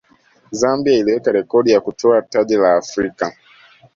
zambia 0.51 0.93
iliweka 0.99 1.31
rekodi 1.31 1.71
kwa 1.71 1.81
kutwaa 1.81 2.21
taji 2.21 2.55
la 2.55 2.75
afrika 2.77 3.33